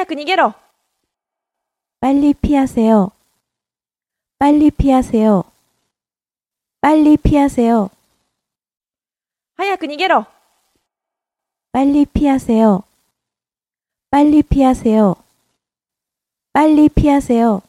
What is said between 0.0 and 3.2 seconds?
早く逃げろ 빨리 피하세요.